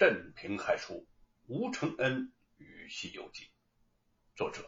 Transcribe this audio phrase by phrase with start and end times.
[0.00, 1.06] 镇平害书
[1.46, 3.44] 吴承恩与《西游记》，
[4.34, 4.66] 作者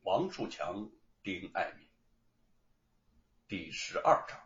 [0.00, 0.90] 王树强、
[1.22, 1.88] 丁爱民。
[3.46, 4.40] 第十二章，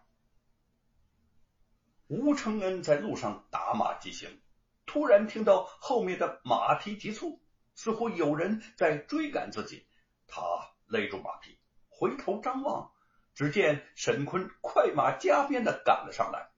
[2.08, 4.42] 吴承恩在路上打马疾行，
[4.84, 7.40] 突然听到后面的马蹄急促，
[7.74, 9.86] 似乎有人在追赶自己。
[10.26, 10.42] 他
[10.84, 11.58] 勒住马匹，
[11.88, 12.92] 回头张望，
[13.32, 16.50] 只见沈坤快马加鞭的赶了上来。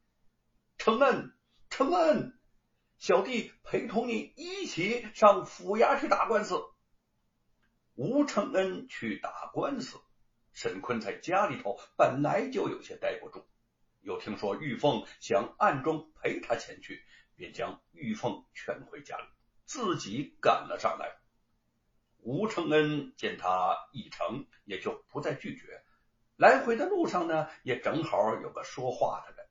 [0.78, 1.32] 承恩，
[1.70, 2.34] 承恩。
[2.98, 6.60] 小弟陪同你一起上府衙去打官司。
[7.94, 10.00] 吴承恩去打官司，
[10.52, 13.46] 沈坤在家里头本来就有些待不住，
[14.00, 17.04] 又听说玉凤想暗中陪他前去，
[17.36, 19.24] 便将玉凤劝回家里，
[19.64, 21.18] 自己赶了上来。
[22.18, 25.84] 吴承恩见他一诚，也就不再拒绝。
[26.36, 29.46] 来回的路上呢，也正好有个说话的人。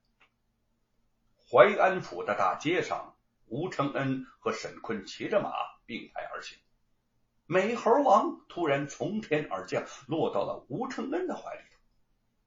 [1.49, 3.13] 淮安府的大街上。
[3.49, 5.51] 吴承恩和沈坤骑着马
[5.85, 6.57] 并排而行，
[7.45, 11.79] 美猴王突然从天而降，落到了吴承恩的怀里头。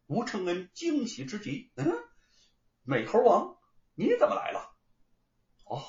[0.06, 1.90] 吴承恩惊喜之极，嗯，
[2.82, 3.56] 美猴王，
[3.94, 4.76] 你怎么来了？
[5.64, 5.80] 哦，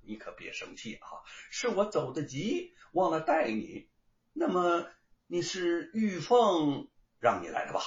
[0.00, 1.06] 你可别生气啊，
[1.50, 3.88] 是我走得急，忘了带你。
[4.32, 4.90] 那么
[5.28, 6.88] 你是玉凤
[7.20, 7.80] 让你来的吧？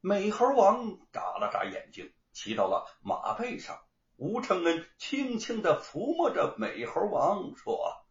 [0.00, 3.78] 美猴王眨了眨眼睛，骑到了马背上。
[4.22, 8.06] 吴承恩轻轻的抚摸着美猴王，说：“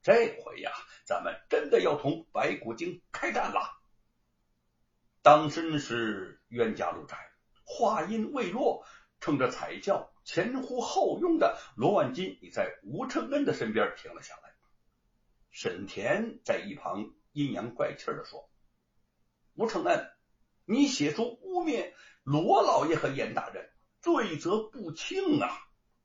[0.00, 0.72] 这回呀，
[1.04, 3.60] 咱们真的要同白骨精开战了。”
[5.20, 7.18] 当真是冤家路窄，
[7.62, 8.86] 话音未落，
[9.20, 14.54] 乘着彩轿前呼后拥的罗万金已在吴承恩的身边停了下来。
[15.50, 18.48] 沈田在一旁阴阳怪气的说
[19.56, 20.10] ：“吴承恩，
[20.64, 23.70] 你写出污蔑罗老爷和严大人。”
[24.00, 25.48] 罪责不轻啊！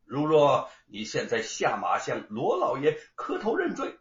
[0.03, 3.97] 如若你现在下马向罗老爷磕头认罪，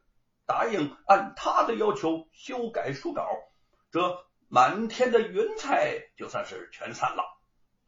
[0.47, 3.27] 答应按他的要求修改书稿，
[3.91, 7.23] 这满天的云彩就算是全散了；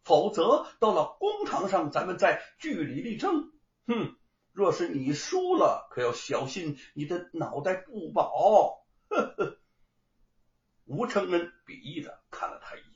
[0.03, 3.53] 否则到了公堂上，咱们再据理力争。
[3.87, 4.17] 哼！
[4.53, 8.87] 若是你输了，可要小心你的脑袋不保！
[9.11, 9.59] 呵呵。
[10.87, 12.96] 吴承恩鄙夷的看了他一眼。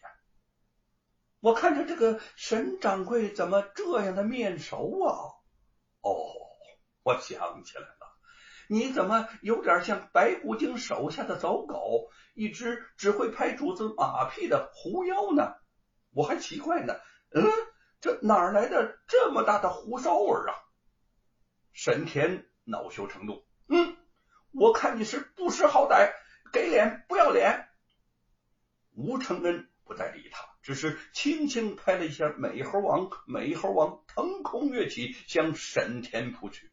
[1.40, 5.12] 我看着这个沈掌柜怎么这样的面熟啊？
[6.02, 6.12] 哦，
[7.02, 8.16] 我想起来了，
[8.68, 15.54] 你怎么有点像白骨精手下的走狗，一只只会拍主子马屁的狐妖呢？
[16.12, 16.94] 我还奇怪呢，
[17.30, 17.42] 嗯，
[18.00, 20.52] 这哪来的这么大的狐骚味啊？
[21.72, 23.96] 沈田恼羞成怒，嗯，
[24.50, 26.12] 我看你是不识好歹，
[26.52, 27.68] 给脸不要脸。
[28.94, 30.49] 吴承恩不再理他。
[30.62, 36.70] 只是轻轻拍了一下美猴王，美猴王腾空跃起，向沈田扑去。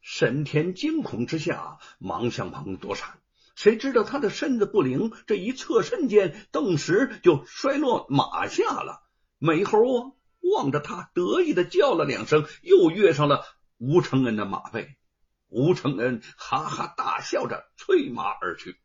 [0.00, 3.20] 沈田惊恐之下，忙向旁躲闪，
[3.54, 9.02] 谁知道他的身子不灵，这一侧身间，顿时就摔落马下了。
[9.38, 13.44] 美猴王望着他，得意的叫了两声，又跃上了
[13.76, 14.96] 吴承恩的马背。
[15.48, 18.78] 吴承恩哈哈大笑着，催马而去。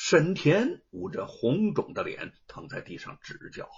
[0.00, 3.68] 沈田捂着红肿的脸躺在地上直叫，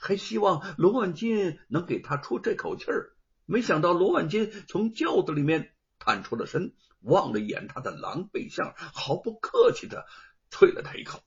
[0.00, 3.12] 还希望罗万金能给他出这口气儿。
[3.46, 10.04] 没想到罗万金从轿子里面探出了身，望了一眼他的狼狈相，毫不客气的
[10.50, 11.22] 啐了他一口：“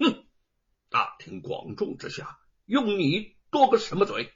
[0.00, 0.26] 哼，
[0.90, 4.34] 大庭广众之下用你多个什么嘴？”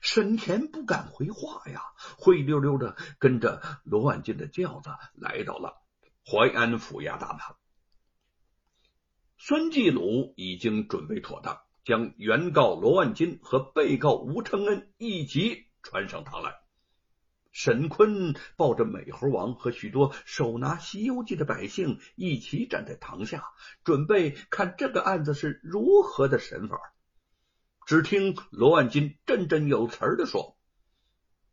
[0.00, 1.82] 沈田不敢回话呀，
[2.16, 5.82] 灰溜溜的跟着罗万金的轿子来到了
[6.24, 7.40] 淮安府衙大门。
[9.42, 16.56] 孙继鲁已经准备妥当，将原告罗万金和被告吴承恩一起传上堂来。
[17.50, 23.42] 沈坤抱着美猴王和许多手拿《西游记》的百姓一起站在堂下，
[23.82, 26.78] 准备看这个案子是如何的审法。
[27.86, 30.58] 只听罗万金振振有词的说：“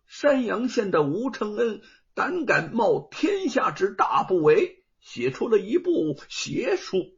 [0.05, 1.81] 山阳县的吴承恩
[2.13, 7.13] 胆敢冒天下之大不韪，写出了一部邪书。”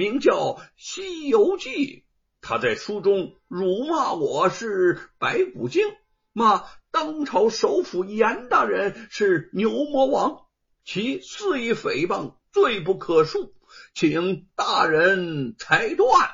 [0.00, 0.32] 名叫
[0.76, 1.68] 《西游记》，
[2.40, 5.82] 他在书中辱骂我是白骨精，
[6.32, 10.46] 骂当朝首辅严大人是牛魔王，
[10.86, 13.52] 其肆意诽谤，罪不可恕，
[13.92, 16.30] 请大人裁断。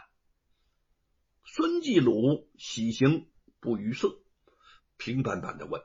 [1.45, 3.27] 孙继鲁喜形
[3.59, 4.17] 不于色，
[4.97, 5.83] 平板板的问：“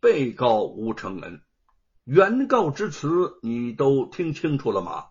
[0.00, 1.42] 被告吴承恩，
[2.04, 5.08] 原告之词你都听清楚了吗？”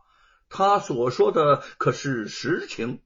[0.56, 3.02] 他所说的可是实情？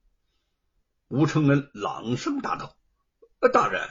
[1.08, 2.76] 吴承恩朗声答道
[3.54, 3.88] ：“大人，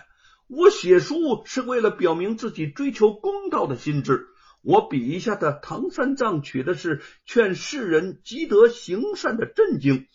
[0.46, 4.26] 我写书是为了表明自己追求公道的心志。
[4.60, 10.06] 我笔下的唐三藏取的是劝世人积德行善的镇静，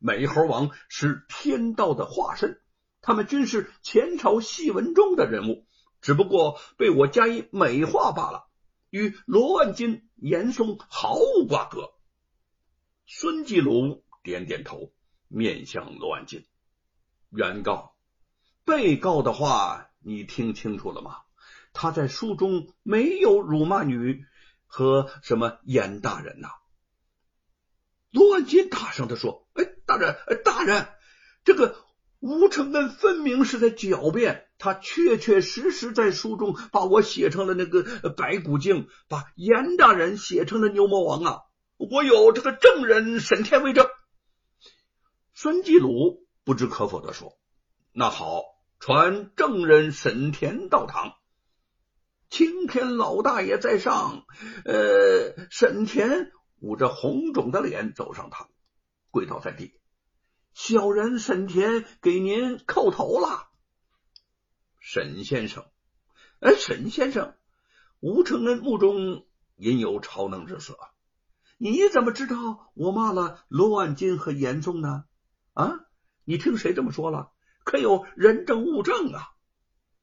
[0.00, 2.60] 美猴王是天道的化身，
[3.02, 5.64] 他们均是前朝戏文中的人物，
[6.00, 8.48] 只不过被我加以美化罢了，
[8.90, 11.92] 与罗万金、严嵩毫无瓜葛。
[13.12, 14.92] 孙继鲁点点头，
[15.26, 16.46] 面向罗万金，
[17.28, 17.96] 原告，
[18.64, 21.16] 被告的话你听清楚了吗？
[21.72, 24.24] 他在书中没有辱骂女
[24.64, 26.50] 和什么严大人呐。
[28.12, 30.86] 罗万金大声的说：“哎，大人，大人，
[31.42, 31.84] 这个
[32.20, 41.40] 吴承恩分明是在狡辩，他确确实实在书中把我写成了那个白骨精，把严大人写成了牛魔王啊！
[41.90, 43.88] 我有这个证人沈天为证。”
[45.32, 47.38] 孙继鲁不知可否的说
[47.92, 48.42] ：“那好，
[48.78, 51.14] 传证人沈田到堂。”
[52.28, 54.24] 青天老大爷在上，
[54.64, 56.30] 呃，沈田
[56.60, 58.50] 捂着红肿的脸走上堂，
[59.10, 59.80] 跪倒在地。
[60.52, 63.48] 小人沈田给您叩头了，
[64.78, 65.64] 沈先生。
[66.40, 67.34] 哎，沈先生，
[67.98, 70.78] 吴承恩目中隐有超能之色。
[71.62, 75.04] 你怎么知道我骂了罗万金和严嵩呢？
[75.52, 75.80] 啊，
[76.24, 77.32] 你听谁这么说了？
[77.64, 79.28] 可有人证物证啊？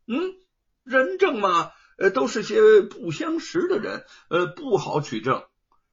[0.05, 0.35] 嗯，
[0.83, 1.71] 人证嘛。
[1.97, 5.45] 呃，都是些不相识的人，呃，不好取证。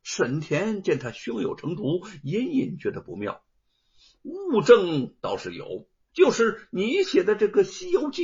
[0.03, 3.43] 沈田见他胸有成竹，隐隐觉得不妙。
[4.23, 8.23] 物证倒是有，就是你写的这个《西游记》，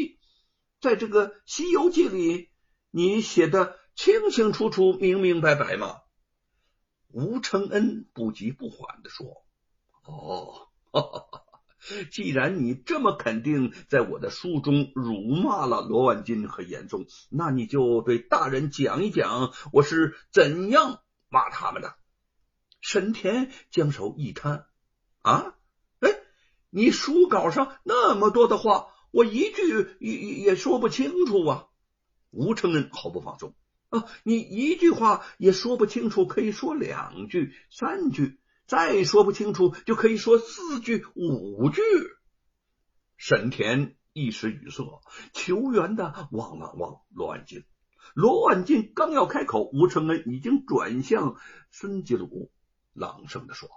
[0.83, 2.51] 在这个《西游记》里，
[2.91, 6.01] 你写的清清楚楚、明明白白嘛。
[7.13, 9.45] 吴承恩不急不缓的说
[10.05, 11.45] ：“哦。”哈哈哈。
[12.11, 21.95] 既然你这么肯定在我的书中辱骂了罗万金和严嵩，那你就对大人讲一讲我是怎样骂他们的。
[22.83, 24.67] 沈田将手一摊，
[25.23, 25.55] 啊，
[26.01, 26.11] 哎，
[26.69, 31.67] 你书稿上那么多的话，我一句也也说不清楚啊。
[32.31, 33.55] 吴承恩毫不放松
[33.91, 38.39] 啊，你一句话也说不清楚，可以说两句、三句。
[38.67, 41.83] 再说不清楚，就可以说四句五句。
[43.17, 44.85] 沈田一时语塞，
[45.33, 47.65] 求援的望了望罗万金。
[48.15, 51.35] 罗万金刚要开口，吴承恩已经转向
[51.73, 52.53] 孙继鲁，
[52.93, 53.69] 朗声的说：“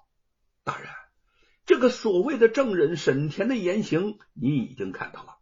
[0.63, 0.87] 大人，
[1.65, 5.32] 这个所谓的证人沈田的言行，你已经看到了。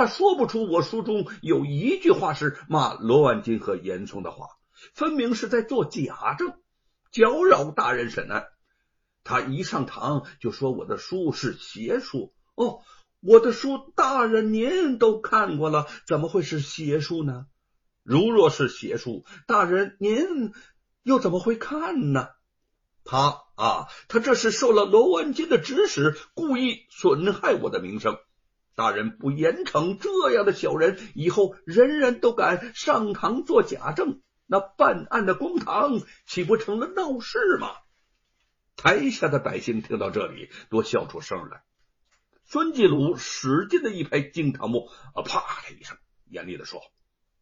[0.00, 4.46] 他说不出我书中有一句话是骂罗万金和严嵩的话，
[4.94, 6.54] 分明是在做假证，
[7.12, 8.46] 搅扰大人审案。”
[9.24, 12.80] 他一上堂就说我的书是邪书哦，
[13.20, 17.44] 我的书大人您都看过了，怎么会是邪书呢？
[18.02, 20.54] 如若是邪书，大人您
[21.02, 22.30] 又怎么会看呢？
[23.04, 28.16] 他啊，他这是受了罗万金的指使，故意损害我的名声。
[28.80, 37.72] 大人不严惩这样的小人，以后人人都敢上堂做假证，那办案的公堂岂不成了闹事吗？
[38.78, 41.62] 台下的百姓听到这里，都笑出声来。
[42.46, 45.98] 孙继鲁使劲的一拍惊堂木，啊，啪的一声，
[46.30, 46.80] 严厉的说：“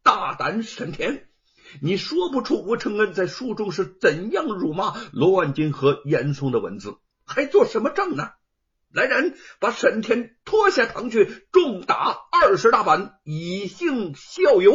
[0.03, 1.25] 大胆沈田，
[1.81, 8.31] 你说不出吴承恩在书中是怎样辱骂罗万金和严嵩的文字，还做什么证呢？
[8.91, 14.73] 来人，把沈天拖下堂去，重打二十大板，以儆效尤。”